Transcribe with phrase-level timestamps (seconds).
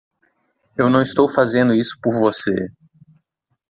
[0.75, 2.55] Eu não estou fazendo isso por você!